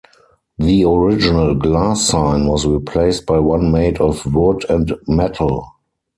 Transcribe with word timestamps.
The 0.57 0.83
original 0.83 1.53
glass 1.53 2.07
sign 2.07 2.47
was 2.47 2.65
replaced 2.65 3.27
by 3.27 3.37
one 3.37 3.71
made 3.71 3.99
of 4.01 4.25
wood 4.33 4.65
and 4.67 4.91
metal. 5.07 5.75